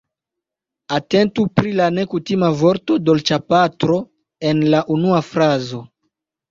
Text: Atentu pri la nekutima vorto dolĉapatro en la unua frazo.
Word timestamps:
Atentu 0.97 1.45
pri 1.59 1.75
la 1.81 1.91
nekutima 1.99 2.51
vorto 2.63 2.99
dolĉapatro 3.11 4.03
en 4.53 4.67
la 4.75 4.83
unua 4.99 5.23
frazo. 5.33 5.89